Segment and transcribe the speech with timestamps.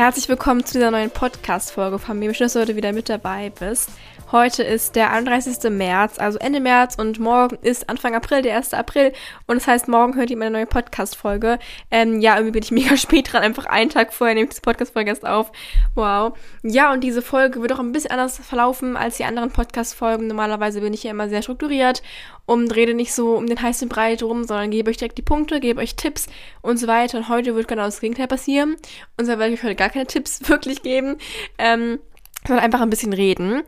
[0.00, 2.32] Herzlich willkommen zu dieser neuen Podcast-Folge von mir.
[2.32, 3.90] Schön, dass du heute wieder mit dabei bist.
[4.32, 5.68] Heute ist der 31.
[5.72, 8.74] März, also Ende März und morgen ist Anfang April, der 1.
[8.74, 9.12] April.
[9.48, 11.58] Und das heißt, morgen hört ihr meine neue Podcast-Folge.
[11.90, 14.62] Ähm, ja, irgendwie bin ich mega spät dran, einfach einen Tag vorher nehme ich diese
[14.62, 15.50] Podcast-Folge erst auf.
[15.96, 16.38] Wow.
[16.62, 20.28] Ja, und diese Folge wird auch ein bisschen anders verlaufen als die anderen Podcast-Folgen.
[20.28, 22.00] Normalerweise bin ich ja immer sehr strukturiert
[22.46, 25.58] und rede nicht so um den heißen Brei drum, sondern gebe euch direkt die Punkte,
[25.58, 26.28] gebe euch Tipps
[26.62, 27.18] und so weiter.
[27.18, 28.76] Und heute wird genau das Gegenteil passieren.
[29.16, 31.16] Und zwar werde ich euch heute gar keine Tipps wirklich geben.
[31.58, 31.98] Ähm,
[32.46, 33.62] sondern einfach ein bisschen reden.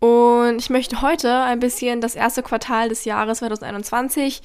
[0.00, 4.42] Und ich möchte heute ein bisschen das erste Quartal des Jahres 2021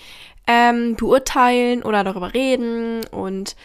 [0.48, 3.56] ähm, beurteilen oder darüber reden und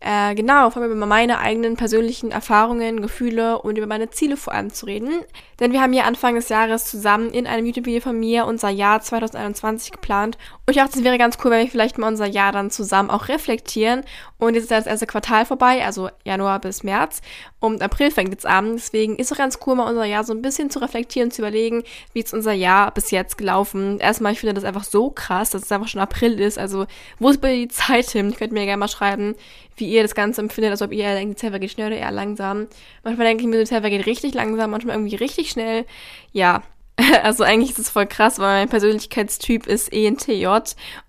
[0.00, 4.52] äh, genau, vor allem über meine eigenen persönlichen Erfahrungen, Gefühle und über meine Ziele vor
[4.52, 5.22] allem zu reden.
[5.58, 9.00] Denn wir haben ja Anfang des Jahres zusammen in einem YouTube-Video von mir unser Jahr
[9.00, 10.36] 2021 geplant.
[10.66, 13.08] Und ich dachte, es wäre ganz cool, wenn wir vielleicht mal unser Jahr dann zusammen
[13.08, 14.02] auch reflektieren.
[14.36, 17.22] Und jetzt ist ja das erste Quartal vorbei, also Januar bis März.
[17.58, 18.74] Und April fängt jetzt an.
[18.74, 21.40] Deswegen ist es auch ganz cool, mal unser Jahr so ein bisschen zu reflektieren, zu
[21.40, 23.98] überlegen, wie ist unser Jahr bis jetzt gelaufen.
[23.98, 26.58] Erstmal, ich finde das einfach so krass, dass es einfach schon April ist.
[26.58, 26.84] Also,
[27.18, 28.28] wo ist bei die Zeit hin?
[28.28, 29.36] Ich könnte mir gerne mal schreiben,
[29.76, 32.10] wie ihr das Ganze empfindet, als ob ihr denkt, die Zeit vergeht schnell oder eher
[32.10, 32.66] langsam.
[33.04, 35.84] Manchmal denke ich mir, die Zeit vergeht richtig langsam, manchmal irgendwie richtig schnell.
[36.32, 36.62] Ja,
[37.22, 40.46] also eigentlich ist es voll krass, weil mein Persönlichkeitstyp ist ENTJ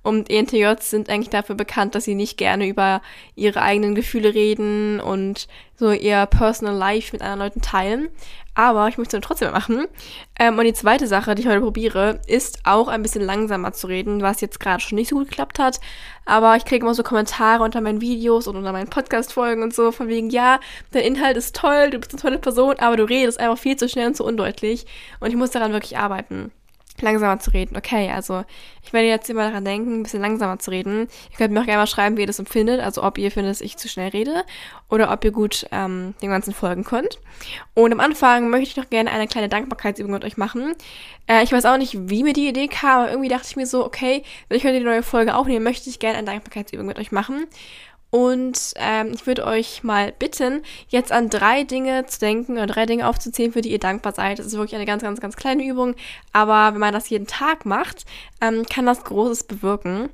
[0.04, 3.02] und ENTJs sind eigentlich dafür bekannt, dass sie nicht gerne über
[3.36, 8.10] ihre eigenen Gefühle reden und so ihr Personal Life mit anderen Leuten teilen.
[8.58, 9.86] Aber ich möchte es trotzdem machen.
[10.40, 13.86] Ähm, und die zweite Sache, die ich heute probiere, ist auch ein bisschen langsamer zu
[13.86, 15.80] reden, was jetzt gerade schon nicht so gut geklappt hat.
[16.26, 19.92] Aber ich kriege immer so Kommentare unter meinen Videos und unter meinen Podcast-Folgen und so,
[19.92, 20.60] von wegen, ja,
[20.90, 23.88] dein Inhalt ist toll, du bist eine tolle Person, aber du redest einfach viel zu
[23.88, 24.88] schnell und zu undeutlich.
[25.20, 26.52] Und ich muss daran wirklich arbeiten
[27.02, 27.78] langsamer zu reden.
[27.78, 28.44] Okay, also
[28.84, 31.08] ich werde jetzt immer daran denken, ein bisschen langsamer zu reden.
[31.32, 32.80] Ihr könnt mir auch gerne mal schreiben, wie ihr das empfindet.
[32.80, 34.44] Also ob ihr findet, dass ich zu schnell rede
[34.90, 37.20] oder ob ihr gut ähm, dem Ganzen folgen könnt.
[37.74, 40.74] Und am Anfang möchte ich noch gerne eine kleine Dankbarkeitsübung mit euch machen.
[41.28, 43.68] Äh, ich weiß auch nicht, wie mir die Idee kam, aber irgendwie dachte ich mir
[43.68, 46.98] so, okay, wenn ich heute die neue Folge aufnehme, möchte ich gerne eine Dankbarkeitsübung mit
[46.98, 47.48] euch machen.
[48.10, 52.86] Und ähm, ich würde euch mal bitten, jetzt an drei Dinge zu denken oder drei
[52.86, 54.40] Dinge aufzuzählen, für die ihr dankbar seid.
[54.40, 55.96] Das ist wirklich eine ganz, ganz, ganz kleine Übung.
[56.32, 58.06] Aber wenn man das jeden Tag macht,
[58.40, 60.10] ähm, kann das Großes bewirken.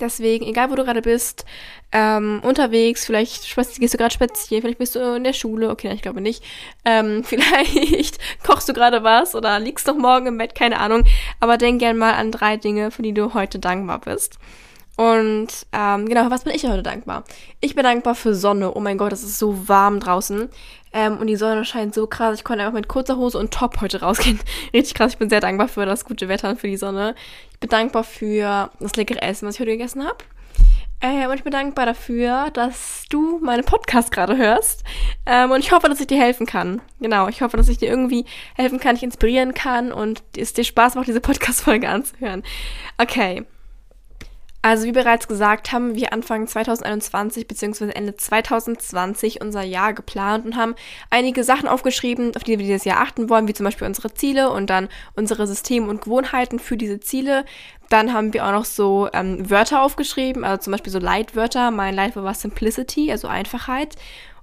[0.00, 1.46] Deswegen, egal wo du gerade bist,
[1.92, 6.02] ähm, unterwegs, vielleicht gehst du gerade spazieren, vielleicht bist du in der Schule, okay, ich
[6.02, 6.44] glaube nicht.
[6.84, 11.04] Ähm, vielleicht kochst du gerade was oder liegst doch morgen im Bett, keine Ahnung.
[11.40, 14.38] Aber denk gern mal an drei Dinge, für die du heute dankbar bist.
[14.96, 17.24] Und ähm, genau, was bin ich heute dankbar?
[17.60, 18.72] Ich bin dankbar für Sonne.
[18.74, 20.48] Oh mein Gott, es ist so warm draußen.
[20.92, 22.38] Ähm, und die Sonne scheint so krass.
[22.38, 24.40] Ich konnte einfach mit kurzer Hose und Top heute rausgehen.
[24.72, 25.12] Richtig krass.
[25.12, 27.14] Ich bin sehr dankbar für das gute Wetter und für die Sonne.
[27.52, 30.16] Ich bin dankbar für das leckere Essen, was ich heute gegessen habe.
[31.00, 34.82] Äh, und ich bin dankbar dafür, dass du meine Podcast gerade hörst.
[35.26, 36.80] Ähm, und ich hoffe, dass ich dir helfen kann.
[37.00, 38.24] Genau, ich hoffe, dass ich dir irgendwie
[38.54, 42.42] helfen kann, dich inspirieren kann und es dir Spaß macht, diese Podcast-Folge anzuhören.
[42.96, 43.44] Okay.
[44.62, 47.90] Also wie bereits gesagt, haben wir Anfang 2021 bzw.
[47.90, 50.74] Ende 2020 unser Jahr geplant und haben
[51.08, 54.50] einige Sachen aufgeschrieben, auf die wir dieses Jahr achten wollen, wie zum Beispiel unsere Ziele
[54.50, 57.44] und dann unsere Systeme und Gewohnheiten für diese Ziele.
[57.90, 61.70] Dann haben wir auch noch so ähm, Wörter aufgeschrieben, also zum Beispiel so Leitwörter.
[61.70, 63.94] Mein Leitwort war Simplicity, also Einfachheit.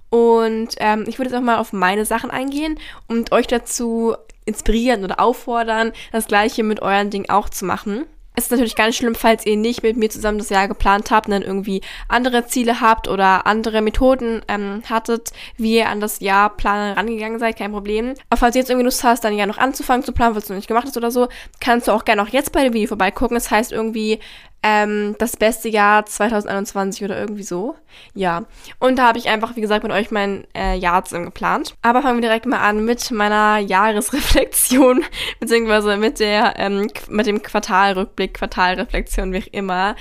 [0.08, 4.14] Und ähm, ich würde jetzt auch mal auf meine Sachen eingehen und euch dazu
[4.46, 8.06] inspirieren oder auffordern, das gleiche mit euren Dingen auch zu machen.
[8.36, 11.32] Ist natürlich ganz schlimm, falls ihr nicht mit mir zusammen das Jahr geplant habt und
[11.32, 16.50] dann irgendwie andere Ziele habt oder andere Methoden ähm, hattet, wie ihr an das Jahr
[16.50, 18.14] planen rangegangen seid, kein Problem.
[18.30, 20.52] Aber falls du jetzt irgendwie Lust hast, dann ja noch anzufangen zu planen, was du
[20.52, 21.28] noch nicht gemacht hast oder so,
[21.60, 23.36] kannst du auch gerne auch jetzt bei dem Video vorbeigucken.
[23.36, 24.18] Das heißt irgendwie
[24.66, 27.76] ähm, das beste Jahr 2021 oder irgendwie so.
[28.14, 28.46] Ja.
[28.78, 31.74] Und da habe ich einfach, wie gesagt, mit euch mein äh, Jahr zusammen geplant.
[31.82, 35.04] Aber fangen wir direkt mal an mit meiner Jahresreflexion,
[35.40, 39.96] beziehungsweise mit der, ähm, mit dem Quartalrückblick, Quartalreflexion, wie auch immer.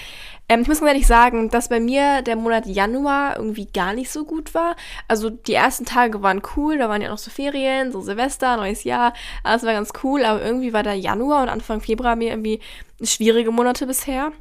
[0.48, 4.12] Ähm, ich muss ganz ehrlich sagen, dass bei mir der Monat Januar irgendwie gar nicht
[4.12, 4.78] so gut war.
[5.10, 8.86] Also die ersten Tage waren cool, da waren ja noch so Ferien, so Silvester, neues
[8.86, 9.14] Jahr,
[9.44, 12.62] alles war ganz cool, aber irgendwie war der Januar und Anfang Februar mir irgendwie
[13.02, 14.32] schwierige Monate bisher.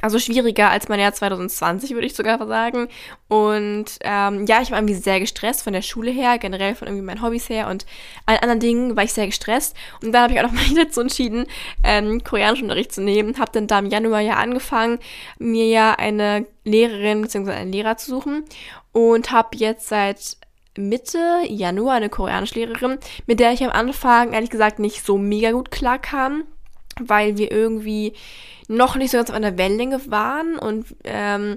[0.00, 2.88] Also schwieriger als mein Jahr 2020, würde ich sogar sagen.
[3.28, 7.04] Und ähm, ja, ich war irgendwie sehr gestresst von der Schule her, generell von irgendwie
[7.04, 7.86] meinen Hobbys her und
[8.26, 9.76] allen anderen Dingen war ich sehr gestresst.
[10.02, 11.46] Und dann habe ich auch noch mal dazu entschieden,
[11.82, 13.38] ähm, Koreanischunterricht zu nehmen.
[13.38, 14.98] Habe dann da im Januar ja angefangen,
[15.38, 17.52] mir ja eine Lehrerin bzw.
[17.52, 18.44] einen Lehrer zu suchen
[18.92, 20.36] und habe jetzt seit
[20.76, 25.70] Mitte Januar eine Koreanischlehrerin, mit der ich am Anfang ehrlich gesagt nicht so mega gut
[25.70, 26.44] klarkam,
[27.04, 28.14] weil wir irgendwie
[28.68, 31.56] noch nicht so ganz auf einer Wellenlänge waren und ähm,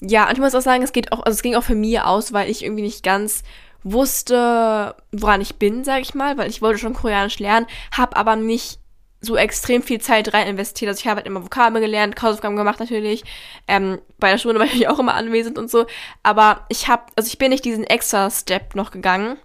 [0.00, 2.00] ja, und ich muss auch sagen, es geht auch, also es ging auch für mich
[2.00, 3.42] aus, weil ich irgendwie nicht ganz
[3.82, 8.36] wusste, woran ich bin, sag ich mal, weil ich wollte schon Koreanisch lernen, habe aber
[8.36, 8.78] nicht
[9.22, 10.88] so extrem viel Zeit rein investiert.
[10.88, 13.22] Also ich habe halt immer Vokabeln gelernt, Hausaufgaben gemacht natürlich.
[13.68, 15.86] Ähm, bei der Schule war ich auch immer anwesend und so.
[16.22, 19.36] Aber ich habe, also ich bin nicht diesen extra Step noch gegangen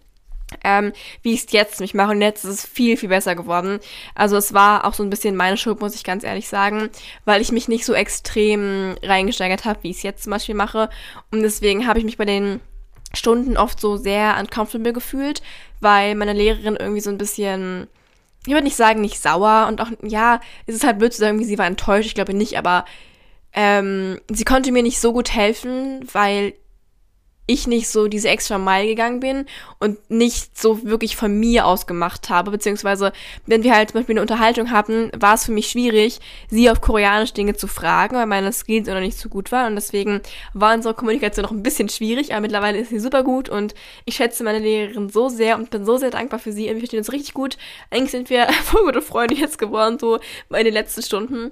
[0.63, 2.12] ähm, wie ich es jetzt mich mache.
[2.12, 3.80] Und jetzt ist es viel, viel besser geworden.
[4.13, 6.90] Also es war auch so ein bisschen meine Schuld, muss ich ganz ehrlich sagen,
[7.25, 10.90] weil ich mich nicht so extrem reingesteigert habe, wie ich es jetzt zum Beispiel mache.
[11.31, 12.60] Und deswegen habe ich mich bei den
[13.13, 15.42] Stunden oft so sehr uncomfortable gefühlt,
[15.80, 17.88] weil meine Lehrerin irgendwie so ein bisschen,
[18.46, 21.44] ich würde nicht sagen, nicht sauer und auch, ja, es ist halt blöd zu sagen,
[21.44, 22.86] sie war enttäuscht, ich glaube nicht, aber
[23.54, 26.54] ähm, sie konnte mir nicht so gut helfen, weil
[27.47, 29.45] ich nicht so diese extra Mile gegangen bin
[29.80, 33.12] und nicht so wirklich von mir aus gemacht habe, beziehungsweise
[33.45, 36.19] wenn wir halt zum Beispiel eine Unterhaltung hatten, war es für mich schwierig,
[36.50, 39.75] sie auf Koreanisch Dinge zu fragen, weil meine Skills noch nicht so gut waren und
[39.75, 40.21] deswegen
[40.53, 43.75] war unsere Kommunikation noch ein bisschen schwierig, aber mittlerweile ist sie super gut und
[44.06, 46.80] ich schätze meine Lehrerin so sehr und bin so sehr dankbar für sie und wir
[46.80, 47.57] verstehen uns richtig gut.
[47.91, 50.19] Eigentlich sind wir voll gute Freunde jetzt geworden, so
[50.50, 51.51] in den letzten Stunden.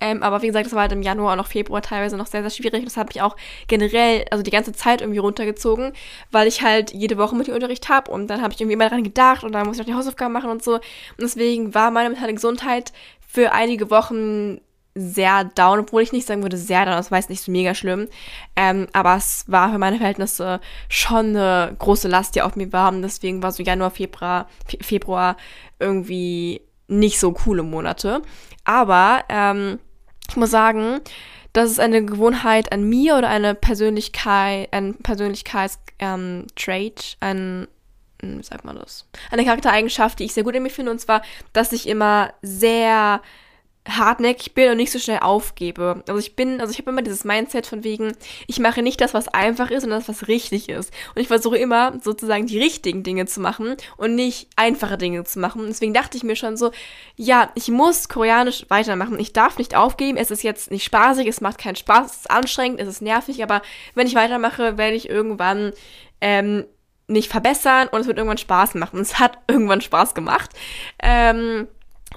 [0.00, 2.40] Ähm, aber wie gesagt, das war halt im Januar und auch Februar teilweise noch sehr,
[2.40, 2.84] sehr schwierig.
[2.84, 3.36] Das habe ich auch
[3.68, 5.92] generell, also die ganze Zeit irgendwie runtergezogen,
[6.30, 8.88] weil ich halt jede Woche mit dem Unterricht habe und dann habe ich irgendwie immer
[8.88, 10.74] daran gedacht und dann muss ich noch die Hausaufgaben machen und so.
[10.74, 10.82] Und
[11.20, 12.92] deswegen war meine mentale Gesundheit
[13.26, 14.60] für einige Wochen
[14.94, 17.74] sehr down, obwohl ich nicht sagen würde sehr down, das war jetzt nicht so mega
[17.74, 18.08] schlimm.
[18.56, 22.92] Ähm, aber es war für meine Verhältnisse schon eine große Last, die auf mir war.
[22.92, 24.48] Und deswegen war so Januar, Februar,
[24.80, 25.36] Februar
[25.80, 28.22] irgendwie nicht so coole Monate.
[28.64, 29.78] Aber ähm,
[30.28, 31.00] ich muss sagen,
[31.52, 36.46] das ist eine Gewohnheit an mir oder eine Persönlichkeit, ein Persönlichkeitstrait, ähm,
[37.20, 37.68] ein
[38.20, 39.06] hm, wie sagt man das?
[39.30, 41.22] Eine Charaktereigenschaft, die ich sehr gut in mir finde, und zwar,
[41.52, 43.20] dass ich immer sehr
[43.86, 46.02] hartnäckig bin und nicht so schnell aufgebe.
[46.08, 48.12] Also ich bin, also ich habe immer dieses Mindset von wegen,
[48.46, 50.92] ich mache nicht das, was einfach ist, sondern das, was richtig ist.
[51.14, 55.38] Und ich versuche immer sozusagen die richtigen Dinge zu machen und nicht einfache Dinge zu
[55.38, 55.66] machen.
[55.66, 56.70] Deswegen dachte ich mir schon so,
[57.16, 59.18] ja, ich muss Koreanisch weitermachen.
[59.20, 60.16] Ich darf nicht aufgeben.
[60.16, 63.42] Es ist jetzt nicht spaßig, es macht keinen Spaß, es ist anstrengend, es ist nervig,
[63.42, 63.60] aber
[63.94, 65.72] wenn ich weitermache, werde ich irgendwann
[66.22, 66.64] ähm,
[67.06, 68.98] mich verbessern und es wird irgendwann Spaß machen.
[69.04, 70.50] Es hat irgendwann Spaß gemacht.
[71.02, 71.68] Ähm,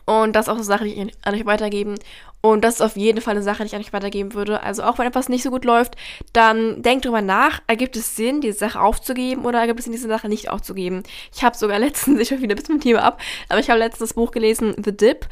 [0.08, 1.96] und das ist auch eine Sache, die ich an euch weitergeben.
[2.40, 4.64] Und das ist auf jeden Fall eine Sache, die ich an euch weitergeben würde.
[4.64, 5.98] Also auch wenn etwas nicht so gut läuft,
[6.32, 10.08] dann denkt drüber nach, ergibt es Sinn, diese Sache aufzugeben oder ergibt es Sinn, diese
[10.08, 11.04] Sache nicht aufzugeben.
[11.36, 13.20] Ich habe sogar letztens, ich höre wieder bisschen mit Thema ab,
[13.50, 15.28] aber ich habe letztens das Buch gelesen, The Dip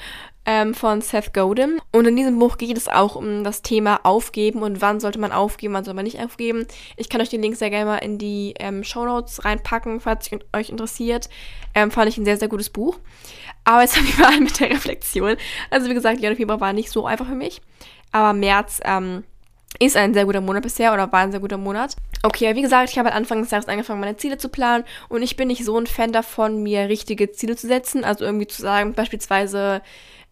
[0.45, 1.79] ähm, von Seth Godin.
[1.91, 5.31] Und in diesem Buch geht es auch um das Thema Aufgeben und wann sollte man
[5.31, 6.65] aufgeben, wann soll man nicht aufgeben.
[6.97, 10.29] Ich kann euch den Link sehr gerne mal in die ähm, Show Notes reinpacken, falls
[10.53, 11.29] euch interessiert.
[11.73, 12.99] Ähm, fand ich ein sehr, sehr gutes Buch.
[13.65, 15.35] Aber jetzt habe ich mal mit der Reflexion.
[15.69, 17.61] Also wie gesagt, Januar, Februar war nicht so einfach für mich.
[18.11, 19.23] Aber März ähm,
[19.79, 21.95] ist ein sehr guter Monat bisher oder war ein sehr guter Monat.
[22.23, 25.21] Okay, wie gesagt, ich habe halt Anfang des Jahres angefangen, meine Ziele zu planen und
[25.21, 28.03] ich bin nicht so ein Fan davon, mir richtige Ziele zu setzen.
[28.03, 29.81] Also irgendwie zu sagen, beispielsweise,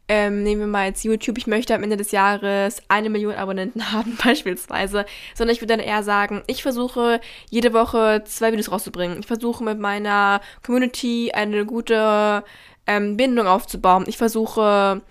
[0.07, 3.91] ähm, nehmen wir mal jetzt YouTube, ich möchte am Ende des Jahres eine Million Abonnenten
[3.91, 9.19] haben, beispielsweise, sondern ich würde dann eher sagen, ich versuche jede Woche zwei Videos rauszubringen.
[9.19, 12.43] Ich versuche mit meiner Community eine gute
[12.87, 14.05] ähm, Bindung aufzubauen.
[14.07, 15.01] Ich versuche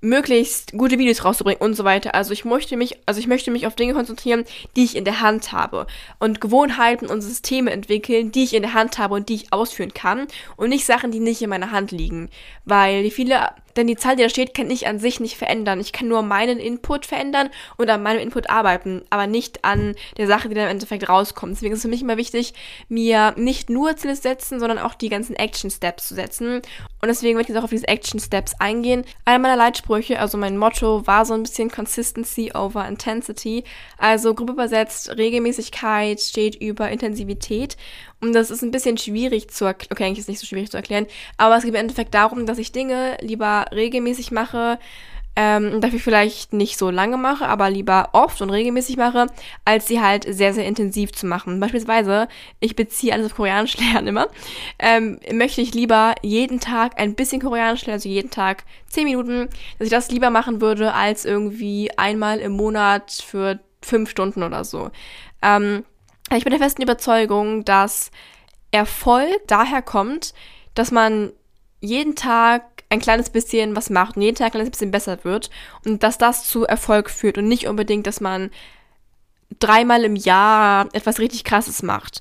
[0.00, 2.14] möglichst gute Videos rauszubringen und so weiter.
[2.14, 4.44] Also ich möchte mich, also ich möchte mich auf Dinge konzentrieren,
[4.76, 5.86] die ich in der Hand habe
[6.18, 9.92] und Gewohnheiten und Systeme entwickeln, die ich in der Hand habe und die ich ausführen
[9.92, 12.30] kann und nicht Sachen, die nicht in meiner Hand liegen,
[12.64, 15.80] weil viele denn die Zahl, die da steht, kann ich an sich nicht verändern.
[15.80, 20.26] Ich kann nur meinen Input verändern und an meinem Input arbeiten, aber nicht an der
[20.26, 21.52] Sache, die dann im Endeffekt rauskommt.
[21.52, 22.54] Deswegen ist es für mich immer wichtig,
[22.88, 26.56] mir nicht nur Ziele zu setzen, sondern auch die ganzen Action Steps zu setzen.
[27.02, 29.04] Und deswegen möchte ich jetzt auch auf diese Action Steps eingehen.
[29.24, 33.64] Einer meiner Leitsprüche, also mein Motto, war so ein bisschen Consistency over Intensity.
[33.96, 37.76] Also grob übersetzt, Regelmäßigkeit steht über Intensivität.
[38.20, 39.92] Und das ist ein bisschen schwierig zu erklären.
[39.92, 41.06] Okay, eigentlich ist es nicht so schwierig zu erklären.
[41.38, 44.78] Aber es geht im Endeffekt darum, dass ich Dinge lieber regelmäßig mache,
[45.36, 49.26] ähm, dafür vielleicht nicht so lange mache, aber lieber oft und regelmäßig mache,
[49.64, 51.60] als sie halt sehr, sehr intensiv zu machen.
[51.60, 54.28] Beispielsweise, ich beziehe alles auf Koreanisch lernen immer,
[54.78, 59.48] ähm, möchte ich lieber jeden Tag ein bisschen Koreanisch lernen, also jeden Tag 10 Minuten,
[59.78, 64.64] dass ich das lieber machen würde, als irgendwie einmal im Monat für fünf Stunden oder
[64.64, 64.90] so.
[65.42, 65.84] Ähm,
[66.36, 68.10] ich bin der festen Überzeugung, dass
[68.70, 70.32] Erfolg daher kommt,
[70.74, 71.32] dass man
[71.80, 75.50] jeden Tag ein kleines bisschen was macht und jeden Tag ein kleines bisschen besser wird
[75.84, 78.50] und dass das zu Erfolg führt und nicht unbedingt, dass man
[79.58, 82.20] dreimal im Jahr etwas richtig Krasses macht.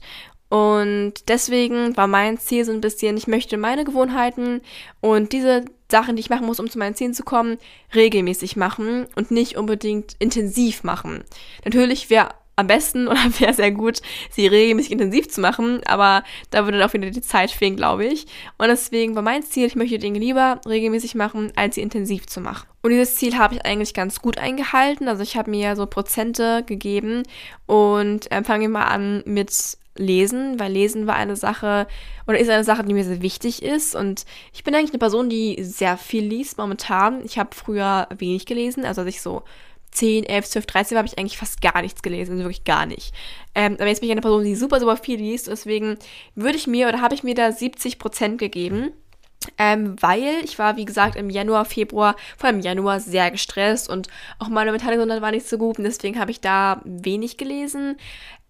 [0.49, 4.61] Und deswegen war mein Ziel so ein bisschen, ich möchte meine Gewohnheiten
[4.99, 7.57] und diese Sachen, die ich machen muss, um zu meinen Zielen zu kommen,
[7.93, 11.23] regelmäßig machen und nicht unbedingt intensiv machen.
[11.65, 16.65] Natürlich wäre am besten oder wäre sehr gut, sie regelmäßig intensiv zu machen, aber da
[16.65, 18.27] würde dann auch wieder die Zeit fehlen, glaube ich.
[18.57, 22.41] Und deswegen war mein Ziel, ich möchte Dinge lieber regelmäßig machen, als sie intensiv zu
[22.41, 22.67] machen.
[22.81, 25.07] Und dieses Ziel habe ich eigentlich ganz gut eingehalten.
[25.07, 27.23] Also ich habe mir so Prozente gegeben
[27.65, 31.87] und äh, fangen wir mal an mit Lesen, weil Lesen war eine Sache
[32.25, 33.95] oder ist eine Sache, die mir sehr wichtig ist.
[33.95, 37.23] Und ich bin eigentlich eine Person, die sehr viel liest momentan.
[37.25, 39.43] Ich habe früher wenig gelesen, also als ich so
[39.91, 43.13] 10, 11, 12, 13 habe ich eigentlich fast gar nichts gelesen, also wirklich gar nicht.
[43.55, 45.97] Ähm, aber jetzt bin ich eine Person, die super, super viel liest, deswegen
[46.35, 48.91] würde ich mir oder habe ich mir da 70 Prozent gegeben.
[49.57, 53.89] Ähm, weil ich war, wie gesagt, im Januar, Februar, vor allem im Januar sehr gestresst
[53.89, 57.97] und auch meine mentale war nicht so gut und deswegen habe ich da wenig gelesen.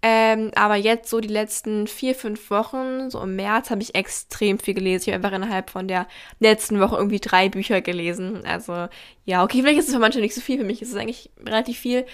[0.01, 4.57] Ähm, aber jetzt so die letzten vier, fünf Wochen, so im März, habe ich extrem
[4.57, 5.09] viel gelesen.
[5.09, 6.07] Ich habe einfach innerhalb von der
[6.39, 8.45] letzten Woche irgendwie drei Bücher gelesen.
[8.45, 8.87] Also
[9.25, 11.29] ja, okay, vielleicht ist es für manche nicht so viel, für mich ist es eigentlich
[11.45, 12.05] relativ viel.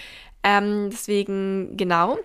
[0.43, 2.17] Ähm, deswegen, genau.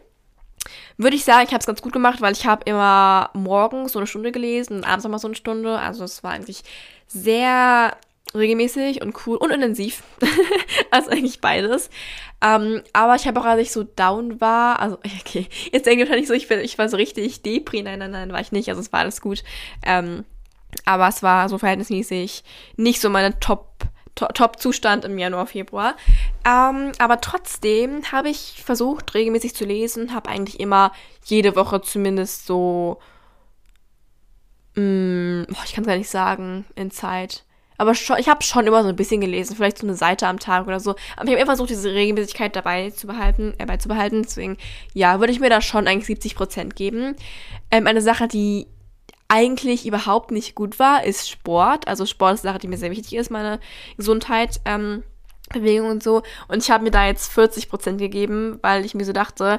[0.96, 3.98] Würde ich sagen, ich habe es ganz gut gemacht, weil ich habe immer morgens so
[3.98, 5.78] eine Stunde gelesen und abends nochmal so eine Stunde.
[5.78, 6.62] Also es war eigentlich
[7.06, 7.96] sehr
[8.34, 10.02] regelmäßig und cool und intensiv.
[10.90, 11.90] also eigentlich beides.
[12.42, 16.08] Ähm, aber ich habe auch, als ich so down war, also okay, jetzt denke ich
[16.08, 17.82] wahrscheinlich so, ich, bin, ich war so richtig Depri.
[17.82, 18.68] Nein, nein, nein, war ich nicht.
[18.68, 19.42] Also es war alles gut.
[19.84, 20.24] Ähm,
[20.84, 22.44] aber es war so verhältnismäßig
[22.76, 25.96] nicht so meine Top- Top-Zustand im Januar, Februar.
[26.44, 30.92] Ähm, aber trotzdem habe ich versucht, regelmäßig zu lesen, habe eigentlich immer
[31.24, 32.98] jede Woche zumindest so,
[34.74, 37.44] mh, mm, ich kann es gar nicht sagen, in Zeit
[37.80, 40.38] aber schon, ich habe schon immer so ein bisschen gelesen, vielleicht so eine Seite am
[40.38, 40.90] Tag oder so.
[41.16, 44.22] Aber ich habe immer versucht, diese Regelmäßigkeit dabei zu behalten, äh, beizubehalten.
[44.22, 44.58] Deswegen,
[44.92, 47.16] ja, würde ich mir da schon eigentlich 70 Prozent geben.
[47.70, 48.66] Ähm, eine Sache, die
[49.28, 51.88] eigentlich überhaupt nicht gut war, ist Sport.
[51.88, 53.60] Also Sport ist eine Sache, die mir sehr wichtig ist, meine
[53.96, 54.60] Gesundheit.
[54.66, 55.02] Ähm,
[55.48, 56.22] Bewegung und so.
[56.48, 59.58] Und ich habe mir da jetzt 40 Prozent gegeben, weil ich mir so dachte,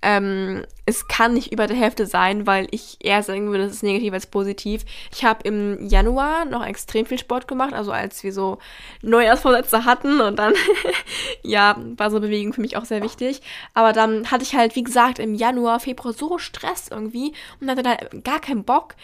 [0.00, 3.82] ähm, es kann nicht über der Hälfte sein, weil ich eher sagen würde, das ist
[3.82, 4.84] negativ als positiv.
[5.12, 8.58] Ich habe im Januar noch extrem viel Sport gemacht, also als wir so
[9.02, 10.54] Neujahrsvorsätze hatten und dann,
[11.42, 13.42] ja, war so Bewegung für mich auch sehr wichtig.
[13.74, 17.82] Aber dann hatte ich halt, wie gesagt, im Januar, Februar so Stress irgendwie und hatte
[17.82, 18.94] da gar keinen Bock,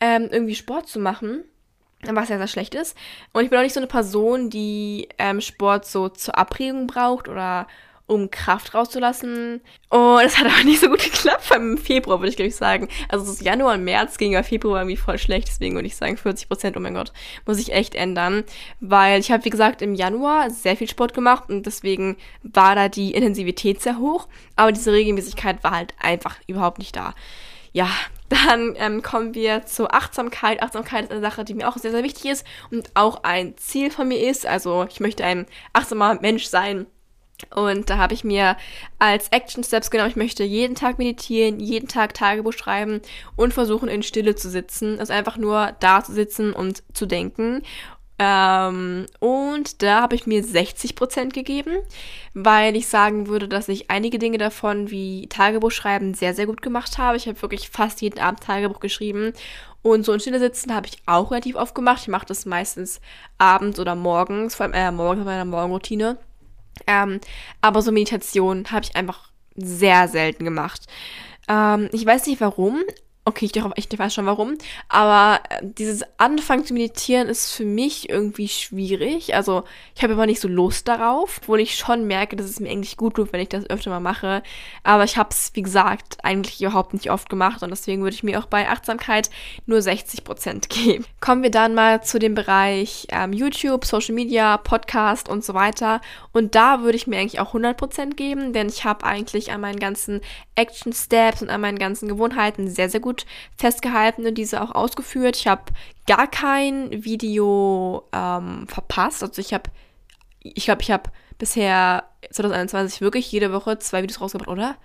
[0.00, 1.44] ähm, irgendwie Sport zu machen
[2.04, 2.96] was ja sehr schlecht ist.
[3.32, 7.28] Und ich bin auch nicht so eine Person, die ähm, Sport so zur Abregung braucht
[7.28, 7.68] oder
[8.06, 9.60] um Kraft rauszulassen.
[9.88, 12.48] Und es hat aber nicht so gut geklappt, vor allem im Februar, würde ich glaube
[12.48, 12.88] ich sagen.
[13.08, 16.16] Also ist Januar und März ging ja Februar irgendwie voll schlecht, deswegen würde ich sagen
[16.16, 17.12] 40 Prozent, oh mein Gott,
[17.46, 18.44] muss ich echt ändern.
[18.80, 22.88] Weil ich habe, wie gesagt, im Januar sehr viel Sport gemacht und deswegen war da
[22.88, 27.14] die Intensivität sehr hoch, aber diese Regelmäßigkeit war halt einfach überhaupt nicht da.
[27.72, 27.88] Ja,
[28.28, 30.62] dann ähm, kommen wir zur Achtsamkeit.
[30.62, 33.90] Achtsamkeit ist eine Sache, die mir auch sehr, sehr wichtig ist und auch ein Ziel
[33.90, 34.46] von mir ist.
[34.46, 36.86] Also ich möchte ein achtsamer Mensch sein
[37.54, 38.56] und da habe ich mir
[38.98, 43.00] als Action Steps genommen, ich möchte jeden Tag meditieren, jeden Tag Tagebuch schreiben
[43.36, 44.98] und versuchen in Stille zu sitzen.
[44.98, 47.62] Also einfach nur da zu sitzen und zu denken.
[48.18, 51.78] Ähm, und da habe ich mir 60% gegeben,
[52.34, 56.62] weil ich sagen würde, dass ich einige Dinge davon wie Tagebuch schreiben sehr, sehr gut
[56.62, 57.16] gemacht habe.
[57.16, 59.32] Ich habe wirklich fast jeden Abend Tagebuch geschrieben.
[59.82, 62.02] Und so in Stille sitzen habe ich auch relativ oft gemacht.
[62.02, 63.00] Ich mache das meistens
[63.38, 66.18] abends oder morgens, vor allem äh, morgens in meiner Morgenroutine.
[66.86, 67.20] Ähm,
[67.60, 70.86] aber so Meditation habe ich einfach sehr selten gemacht.
[71.48, 72.82] Ähm, ich weiß nicht warum,
[73.24, 74.58] Okay, ich, ich weiß schon warum.
[74.88, 79.36] Aber äh, dieses Anfangen zu meditieren ist für mich irgendwie schwierig.
[79.36, 79.62] Also
[79.94, 82.96] ich habe immer nicht so Lust darauf, obwohl ich schon merke, dass es mir eigentlich
[82.96, 84.42] gut tut, wenn ich das öfter mal mache.
[84.82, 88.24] Aber ich habe es, wie gesagt, eigentlich überhaupt nicht oft gemacht und deswegen würde ich
[88.24, 89.30] mir auch bei Achtsamkeit
[89.66, 91.04] nur 60% geben.
[91.20, 96.00] Kommen wir dann mal zu dem Bereich ähm, YouTube, Social Media, Podcast und so weiter.
[96.32, 99.78] Und da würde ich mir eigentlich auch 100% geben, denn ich habe eigentlich an meinen
[99.78, 100.22] ganzen
[100.56, 103.26] Action Steps und an meinen ganzen Gewohnheiten sehr, sehr gut gut
[103.56, 105.36] festgehalten und diese auch ausgeführt.
[105.36, 105.64] Ich habe
[106.06, 109.22] gar kein Video ähm, verpasst.
[109.22, 109.70] Also ich habe
[110.42, 114.76] ich glaube, ich habe bisher 2021 wirklich jede Woche zwei Videos rausgebracht, oder?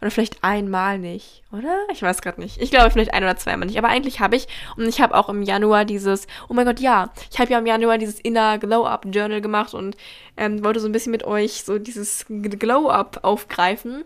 [0.00, 1.78] Oder vielleicht einmal nicht, oder?
[1.92, 2.60] Ich weiß gerade nicht.
[2.60, 3.78] Ich glaube vielleicht ein oder zweimal nicht.
[3.78, 4.48] Aber eigentlich habe ich.
[4.76, 7.12] Und ich habe auch im Januar dieses, oh mein Gott, ja.
[7.30, 9.96] Ich habe ja im Januar dieses Inner Glow-Up Journal gemacht und
[10.36, 14.02] ähm, wollte so ein bisschen mit euch so dieses Glow-Up aufgreifen.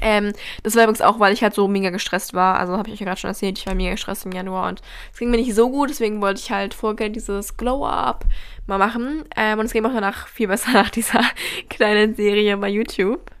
[0.00, 2.58] Ähm, das war übrigens auch, weil ich halt so mega gestresst war.
[2.58, 4.82] Also habe ich euch ja gerade schon erzählt, ich war mega gestresst im Januar und
[5.12, 8.24] es ging mir nicht so gut, deswegen wollte ich halt vorher dieses Glow-Up
[8.66, 9.24] mal machen.
[9.36, 11.22] Ähm, und es ging auch danach viel besser nach dieser
[11.68, 13.35] kleinen Serie bei YouTube.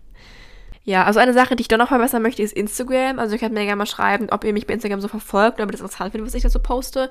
[0.88, 3.18] Ja, also eine Sache, die ich doch noch verbessern möchte, ist Instagram.
[3.18, 5.66] Also ihr könnt mir gerne mal schreiben, ob ihr mich bei Instagram so verfolgt, ob
[5.68, 7.10] ihr das interessant findet, was ich da so poste.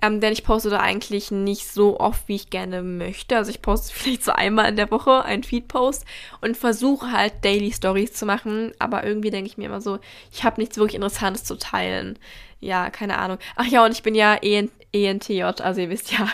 [0.00, 3.36] Ähm, denn ich poste da eigentlich nicht so oft, wie ich gerne möchte.
[3.36, 6.04] Also ich poste vielleicht so einmal in der Woche einen Feed-Post
[6.40, 8.70] und versuche halt Daily Stories zu machen.
[8.78, 9.98] Aber irgendwie denke ich mir immer so,
[10.30, 12.20] ich habe nichts wirklich Interessantes zu teilen.
[12.60, 13.38] Ja, keine Ahnung.
[13.56, 16.28] Ach ja, und ich bin ja EN ENTJ, also ihr wisst ja,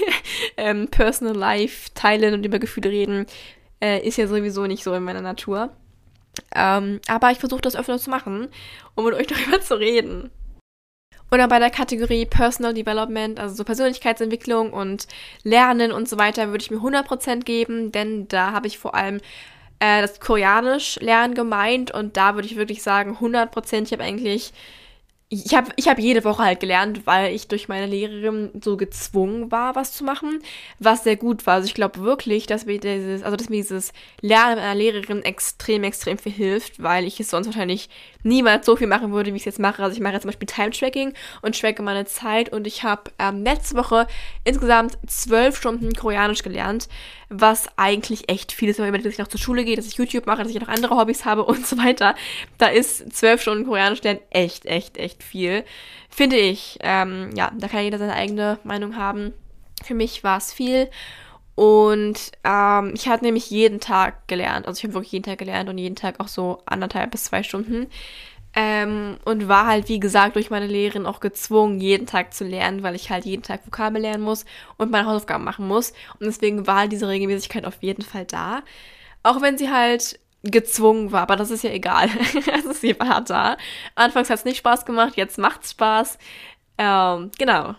[0.56, 3.26] ähm, Personal Life teilen und über Gefühle reden
[3.80, 5.70] äh, ist ja sowieso nicht so in meiner Natur.
[6.54, 8.48] Ähm, aber ich versuche das öfter zu machen,
[8.94, 10.30] um mit euch darüber zu reden.
[11.30, 15.06] Und dann bei der Kategorie Personal Development, also so Persönlichkeitsentwicklung und
[15.44, 19.20] Lernen und so weiter, würde ich mir 100% geben, denn da habe ich vor allem
[19.78, 24.52] äh, das Koreanisch lernen gemeint und da würde ich wirklich sagen, 100%, ich habe eigentlich
[25.32, 29.52] ich habe ich hab jede Woche halt gelernt, weil ich durch meine Lehrerin so gezwungen
[29.52, 30.42] war, was zu machen,
[30.80, 31.54] was sehr gut war.
[31.54, 35.22] Also ich glaube wirklich, dass mir dieses, also dass mir dieses Lernen mit einer Lehrerin
[35.22, 37.88] extrem, extrem viel hilft, weil ich es sonst wahrscheinlich
[38.24, 39.84] niemals so viel machen würde, wie ich es jetzt mache.
[39.84, 43.44] Also ich mache jetzt zum Beispiel Time-Tracking und tracke meine Zeit und ich habe ähm,
[43.44, 44.08] letzte Woche
[44.42, 46.88] insgesamt zwölf Stunden Koreanisch gelernt,
[47.28, 49.94] was eigentlich echt viel ist, wenn man dass ich noch zur Schule gehe, dass ich
[49.94, 52.16] YouTube mache, dass ich noch andere Hobbys habe und so weiter.
[52.58, 55.64] Da ist zwölf Stunden Koreanisch lernen echt, echt, echt viel.
[56.08, 56.78] Finde ich.
[56.80, 59.32] Ähm, ja, da kann jeder seine eigene Meinung haben.
[59.82, 60.88] Für mich war es viel.
[61.54, 64.66] Und ähm, ich hatte nämlich jeden Tag gelernt.
[64.66, 67.42] Also ich habe wirklich jeden Tag gelernt und jeden Tag auch so anderthalb bis zwei
[67.42, 67.86] Stunden.
[68.54, 72.82] Ähm, und war halt, wie gesagt, durch meine Lehrerin auch gezwungen, jeden Tag zu lernen,
[72.82, 74.44] weil ich halt jeden Tag Vokabel lernen muss
[74.76, 75.90] und meine Hausaufgaben machen muss.
[76.18, 78.62] Und deswegen war halt diese Regelmäßigkeit auf jeden Fall da.
[79.22, 82.08] Auch wenn sie halt gezwungen war, aber das ist ja egal.
[82.52, 83.56] also sie war da.
[83.94, 86.18] Anfangs hat es nicht Spaß gemacht, jetzt macht's Spaß.
[86.78, 87.74] Ähm, genau.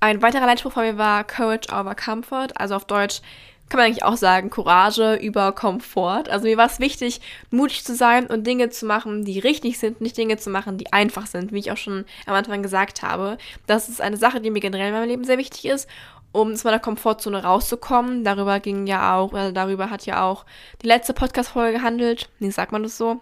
[0.00, 3.20] Ein weiterer Leitspruch von mir war Courage over Comfort, also auf Deutsch
[3.68, 6.28] kann man eigentlich auch sagen, Courage über Komfort.
[6.28, 10.00] Also mir war es wichtig, mutig zu sein und Dinge zu machen, die richtig sind,
[10.00, 13.38] nicht Dinge zu machen, die einfach sind, wie ich auch schon am Anfang gesagt habe.
[13.66, 15.88] Das ist eine Sache, die mir generell in meinem Leben sehr wichtig ist,
[16.36, 18.24] um aus meiner Komfortzone rauszukommen.
[18.24, 20.44] Darüber ging ja auch, also darüber hat ja auch
[20.82, 22.28] die letzte Podcast-Folge gehandelt.
[22.38, 23.20] Wie sagt man das so?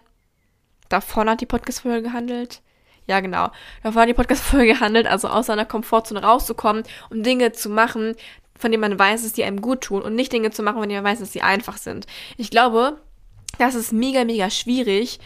[0.89, 2.61] Davon hat die Podcast-Folge gehandelt.
[3.07, 3.51] Ja, genau.
[3.83, 8.15] Davon hat die Podcast-Folge gehandelt, also aus seiner Komfortzone rauszukommen, um Dinge zu machen,
[8.59, 10.89] von denen man weiß, dass die einem gut tun und nicht Dinge zu machen, von
[10.89, 12.07] denen man weiß, dass sie einfach sind.
[12.37, 13.01] Ich glaube,
[13.59, 15.21] das ist mega, mega schwierig,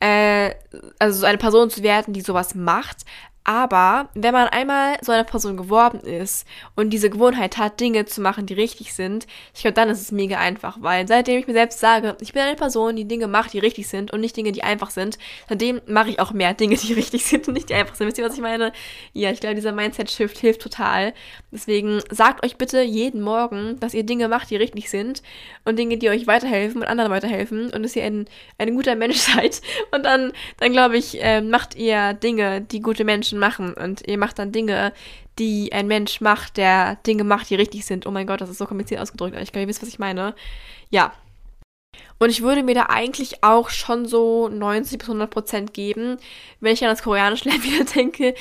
[0.00, 0.54] äh,
[0.98, 3.04] also so eine Person zu werden, die sowas macht,
[3.46, 8.20] aber wenn man einmal so eine Person geworden ist und diese Gewohnheit hat, Dinge zu
[8.20, 11.52] machen, die richtig sind, ich glaube, dann ist es mega einfach, weil seitdem ich mir
[11.52, 14.50] selbst sage, ich bin eine Person, die Dinge macht, die richtig sind und nicht Dinge,
[14.50, 15.16] die einfach sind,
[15.48, 18.08] seitdem mache ich auch mehr Dinge, die richtig sind und nicht die einfach sind.
[18.08, 18.72] Wisst ihr, was ich meine?
[19.12, 21.14] Ja, ich glaube, dieser Mindset-Shift hilft total.
[21.52, 25.22] Deswegen sagt euch bitte jeden Morgen, dass ihr Dinge macht, die richtig sind
[25.64, 28.26] und Dinge, die euch weiterhelfen und anderen weiterhelfen und dass ihr ein,
[28.58, 29.62] ein guter Mensch seid.
[29.92, 34.06] Und dann, dann glaube ich, äh, macht ihr Dinge, die gute Menschen Menschen machen und
[34.06, 34.92] ihr macht dann Dinge,
[35.38, 38.06] die ein Mensch macht, der Dinge macht, die richtig sind.
[38.06, 40.34] Oh mein Gott, das ist so kompliziert ausgedrückt, ich glaube, ihr wisst, was ich meine.
[40.90, 41.12] Ja,
[42.18, 46.16] und ich würde mir da eigentlich auch schon so 90 bis 100 Prozent geben,
[46.60, 48.34] wenn ich an das Koreanische lernen wieder denke.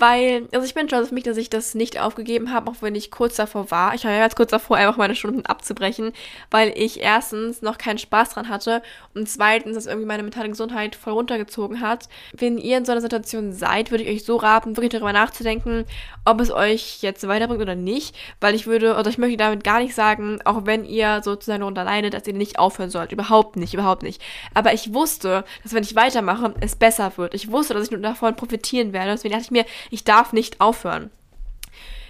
[0.00, 2.94] Weil, also ich bin stolz auf mich, dass ich das nicht aufgegeben habe, auch wenn
[2.94, 3.94] ich kurz davor war.
[3.94, 6.12] Ich war ja jetzt kurz davor, einfach meine Stunden abzubrechen,
[6.50, 8.80] weil ich erstens noch keinen Spaß dran hatte
[9.14, 12.08] und zweitens, dass irgendwie meine mentale Gesundheit voll runtergezogen hat.
[12.32, 15.84] Wenn ihr in so einer Situation seid, würde ich euch so raten, wirklich darüber nachzudenken,
[16.24, 18.16] ob es euch jetzt weiterbringt oder nicht.
[18.40, 21.84] Weil ich würde, oder ich möchte damit gar nicht sagen, auch wenn ihr sozusagen darunter
[21.84, 24.22] leidet, dass ihr nicht aufhören sollt Überhaupt nicht, überhaupt nicht.
[24.54, 27.34] Aber ich wusste, dass wenn ich weitermache, es besser wird.
[27.34, 29.10] Ich wusste, dass ich nur davon profitieren werde.
[29.10, 31.10] Deswegen dachte ich mir, ich darf nicht aufhören.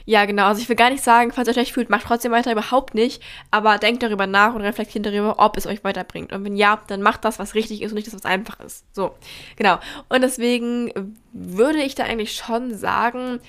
[0.06, 0.46] Ja, genau.
[0.46, 2.94] Also ich will gar nicht sagen, falls ihr euch schlecht fühlt, macht trotzdem weiter, überhaupt
[2.94, 3.22] nicht.
[3.50, 6.32] Aber denkt darüber nach und reflektiert darüber, ob es euch weiterbringt.
[6.32, 8.84] Und wenn ja, dann macht das, was richtig ist und nicht das, was einfach ist.
[8.94, 9.14] So,
[9.56, 9.78] genau.
[10.08, 13.40] Und deswegen würde ich da eigentlich schon sagen,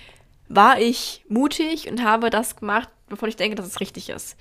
[0.49, 4.37] war ich mutig und habe das gemacht, bevor ich denke, dass es richtig ist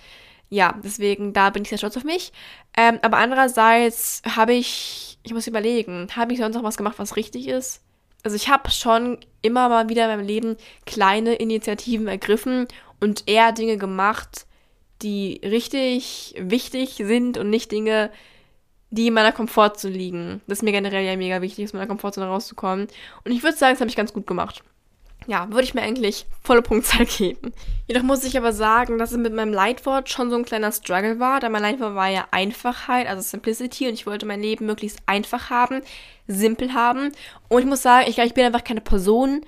[0.51, 2.33] ja, deswegen, da bin ich sehr stolz auf mich.
[2.77, 7.17] Ähm, aber andererseits habe ich, ich muss überlegen, habe ich sonst noch was gemacht, was
[7.17, 7.83] richtig ist?
[8.23, 10.57] Also ich habe schon immer mal wieder in meinem Leben
[10.87, 12.67] kleine Initiativen ergriffen
[13.01, 14.47] und eher Dinge gemacht,
[15.03, 18.11] die richtig wichtig sind und nicht Dinge,
[18.91, 20.43] die in meiner Komfortzone liegen.
[20.47, 22.89] Das ist mir generell ja mega wichtig, aus meiner Komfortzone rauszukommen.
[23.25, 24.63] Und ich würde sagen, das habe ich ganz gut gemacht.
[25.31, 27.53] Ja, würde ich mir eigentlich volle Punktzahl geben.
[27.87, 31.21] Jedoch muss ich aber sagen, dass es mit meinem Leitwort schon so ein kleiner Struggle
[31.21, 34.99] war, da mein Leitwort war ja Einfachheit, also Simplicity, und ich wollte mein Leben möglichst
[35.07, 35.83] einfach haben,
[36.27, 37.13] simpel haben.
[37.49, 39.43] Und ich muss sagen, ich ich bin einfach keine Person,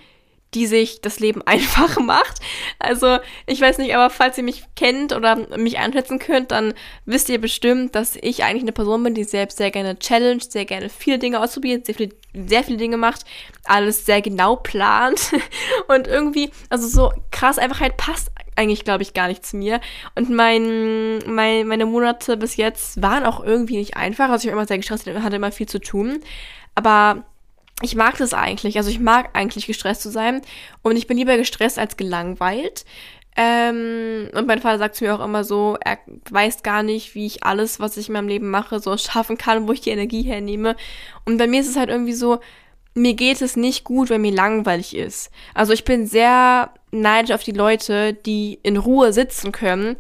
[0.55, 2.39] die sich das Leben einfach macht.
[2.79, 6.75] Also, ich weiß nicht, aber falls ihr mich kennt oder mich einschätzen könnt, dann
[7.07, 10.65] wisst ihr bestimmt, dass ich eigentlich eine Person bin, die selbst sehr gerne challenge, sehr
[10.65, 13.25] gerne viele Dinge ausprobiert, sehr viele, sehr viele Dinge macht,
[13.65, 15.33] alles sehr genau plant
[15.89, 19.81] und irgendwie, also so krass Einfachheit passt eigentlich, glaube ich, gar nicht zu mir.
[20.15, 24.29] Und mein, mein, meine Monate bis jetzt waren auch irgendwie nicht einfach.
[24.31, 26.21] Also ich war immer sehr gestresst, hatte immer viel zu tun.
[26.75, 27.25] Aber
[27.81, 28.77] ich mag das eigentlich.
[28.77, 30.43] Also ich mag eigentlich gestresst zu sein.
[30.83, 32.85] Und ich bin lieber gestresst als gelangweilt.
[33.35, 35.99] Ähm, und mein Vater sagt mir auch immer so, er
[36.31, 39.67] weiß gar nicht, wie ich alles, was ich in meinem Leben mache, so schaffen kann,
[39.67, 40.77] wo ich die Energie hernehme.
[41.25, 42.41] Und bei mir ist es halt irgendwie so,
[42.95, 45.31] mir geht es nicht gut, wenn mir langweilig ist.
[45.55, 49.97] Also ich bin sehr neidisch auf die Leute, die in Ruhe sitzen können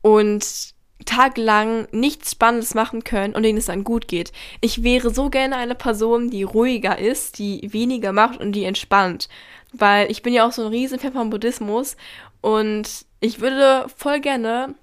[0.00, 0.74] und
[1.04, 4.32] tagelang nichts Spannendes machen können und denen es dann gut geht.
[4.62, 9.28] Ich wäre so gerne eine Person, die ruhiger ist, die weniger macht und die entspannt.
[9.72, 11.96] Weil ich bin ja auch so ein Riesenfan vom Buddhismus
[12.44, 14.74] und ich würde voll gerne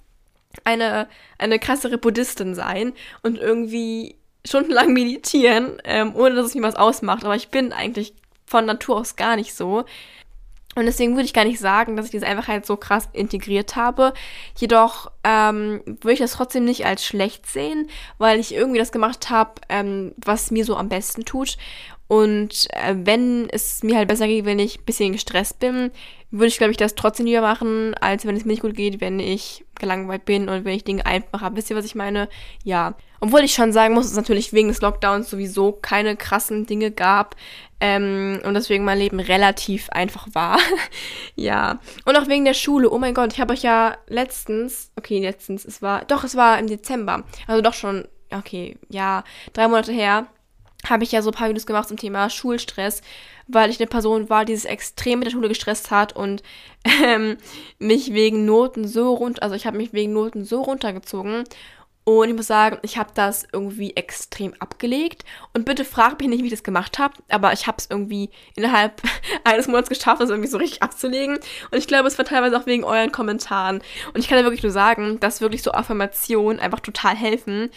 [0.64, 6.76] eine, eine krassere Buddhistin sein und irgendwie stundenlang meditieren, ähm, ohne dass es mir was
[6.76, 7.24] ausmacht.
[7.24, 8.16] Aber ich bin eigentlich
[8.48, 9.86] von Natur aus gar nicht so.
[10.74, 14.14] Und deswegen würde ich gar nicht sagen, dass ich diese Einfachheit so krass integriert habe.
[14.58, 19.30] Jedoch ähm, würde ich das trotzdem nicht als schlecht sehen, weil ich irgendwie das gemacht
[19.30, 21.58] habe, ähm, was mir so am besten tut.
[22.08, 25.92] Und äh, wenn es mir halt besser geht, wenn ich ein bisschen gestresst bin,
[26.32, 29.02] würde ich, glaube ich, das trotzdem lieber machen, als wenn es mir nicht gut geht,
[29.02, 31.58] wenn ich gelangweilt bin und wenn ich Dinge einfach habe.
[31.58, 32.30] Wisst ihr, was ich meine?
[32.64, 32.96] Ja.
[33.20, 36.92] Obwohl ich schon sagen muss, dass es natürlich wegen des Lockdowns sowieso keine krassen Dinge
[36.92, 37.36] gab.
[37.82, 40.58] Ähm, und deswegen mein Leben relativ einfach war.
[41.36, 41.80] ja.
[42.06, 42.90] Und auch wegen der Schule.
[42.90, 46.58] Oh mein Gott, ich habe euch ja letztens, okay, letztens, es war, doch, es war
[46.60, 47.24] im Dezember.
[47.48, 50.28] Also doch schon, okay, ja, drei Monate her
[50.88, 53.02] habe ich ja so ein paar Videos gemacht zum Thema Schulstress,
[53.48, 56.44] weil ich eine Person war, die sich extrem mit der Schule gestresst hat und
[57.04, 57.38] ähm,
[57.80, 61.44] mich wegen Noten so runter, also ich habe mich wegen Noten so runtergezogen
[62.04, 65.24] und ich muss sagen, ich habe das irgendwie extrem abgelegt.
[65.54, 68.32] Und bitte frag mich nicht, wie ich das gemacht habe, aber ich habe es irgendwie
[68.56, 69.02] innerhalb
[69.44, 71.36] eines Monats geschafft, das irgendwie so richtig abzulegen.
[71.36, 73.82] Und ich glaube, es war teilweise auch wegen euren Kommentaren.
[74.14, 77.70] Und ich kann ja wirklich nur sagen, dass wirklich so Affirmationen einfach total helfen.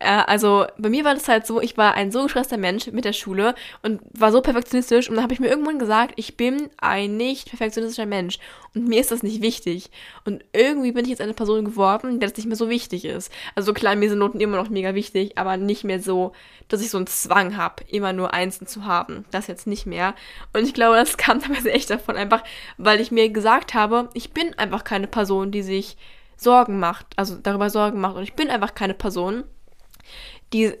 [0.00, 3.04] Äh, also bei mir war das halt so, ich war ein so gestresster Mensch mit
[3.04, 6.70] der Schule und war so perfektionistisch und dann habe ich mir irgendwann gesagt, ich bin
[6.78, 8.38] ein nicht perfektionistischer Mensch
[8.74, 9.90] und mir ist das nicht wichtig.
[10.24, 13.30] Und irgendwie bin ich jetzt eine Person geworden, der das nicht mehr so wichtig ist.
[13.54, 16.32] Also klar, mir sind Noten immer noch mega wichtig, aber nicht mehr so,
[16.68, 19.24] dass ich so einen Zwang habe, immer nur Einsen zu haben.
[19.30, 20.14] Das jetzt nicht mehr.
[20.54, 22.42] Und ich glaube, das kam teilweise echt davon einfach,
[22.78, 25.96] weil ich mir gesagt habe, ich bin einfach keine Person, die sich
[26.36, 28.16] Sorgen macht, also darüber Sorgen macht.
[28.16, 29.44] Und ich bin einfach keine Person,
[30.52, 30.72] die,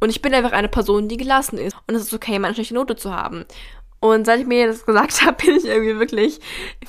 [0.00, 1.76] und ich bin einfach eine Person, die gelassen ist.
[1.86, 3.44] Und es ist okay, mal eine schlechte Note zu haben.
[4.00, 6.40] Und seit ich mir das gesagt habe, bin ich irgendwie wirklich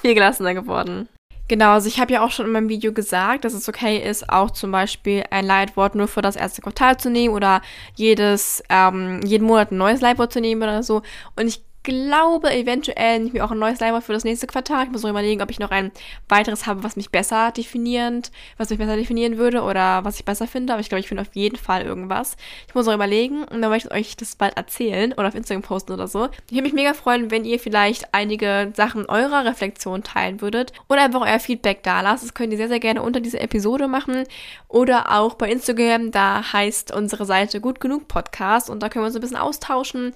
[0.02, 1.08] viel gelassener geworden.
[1.48, 4.30] Genau, also ich habe ja auch schon in meinem Video gesagt, dass es okay ist,
[4.30, 7.62] auch zum Beispiel ein Leitwort nur für das erste Quartal zu nehmen oder
[7.94, 11.04] jedes, ähm, jeden Monat ein neues Leitwort zu nehmen oder so.
[11.36, 14.84] Und ich glaube, eventuell nehme ich mir auch ein neues Leinwand für das nächste Quartal.
[14.84, 15.92] Ich muss noch überlegen, ob ich noch ein
[16.28, 20.48] weiteres habe, was mich besser definierend, was mich besser definieren würde oder was ich besser
[20.48, 20.74] finde.
[20.74, 22.36] Aber ich glaube, ich finde auf jeden Fall irgendwas.
[22.68, 25.62] Ich muss noch überlegen und dann werde ich euch das bald erzählen oder auf Instagram
[25.62, 26.26] posten oder so.
[26.48, 31.04] Ich würde mich mega freuen, wenn ihr vielleicht einige Sachen eurer Reflexion teilen würdet oder
[31.04, 32.24] einfach euer Feedback da lasst.
[32.24, 34.26] Das könnt ihr sehr, sehr gerne unter dieser Episode machen
[34.68, 36.12] oder auch bei Instagram.
[36.12, 40.14] Da heißt unsere Seite Gut Genug Podcast und da können wir uns ein bisschen austauschen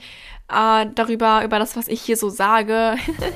[0.52, 2.96] äh, darüber, über das, was ich hier so sage.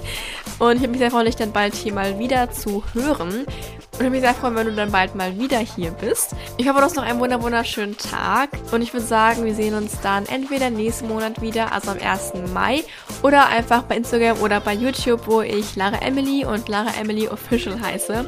[0.60, 3.46] und ich würde mich sehr freuen, dich dann bald hier mal wieder zu hören.
[3.46, 3.48] Und
[3.94, 6.36] ich würde mich sehr freuen, wenn du dann bald mal wieder hier bist.
[6.58, 8.50] Ich hoffe, du hast noch einen wunderschönen Tag.
[8.72, 12.34] Und ich würde sagen, wir sehen uns dann entweder nächsten Monat wieder, also am 1.
[12.54, 12.84] Mai,
[13.22, 17.80] oder einfach bei Instagram oder bei YouTube, wo ich Lara Emily und Lara Emily Official
[17.80, 18.26] heiße.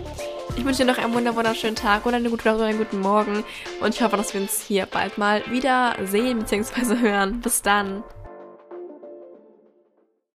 [0.58, 3.44] Ich wünsche dir noch einen wunderschönen Tag oder eine gute oder einen guten Morgen
[3.82, 7.00] und ich hoffe, dass wir uns hier bald mal wieder sehen bzw.
[7.00, 7.42] hören.
[7.42, 8.04] Bis dann.